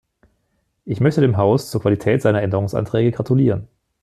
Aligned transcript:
Ich 0.83 0.99
möchte 0.99 1.21
dem 1.21 1.37
Haus 1.37 1.69
zur 1.69 1.79
Qualität 1.81 2.23
seiner 2.23 2.41
Änderungsanträge 2.41 3.11
gratulieren. 3.11 3.67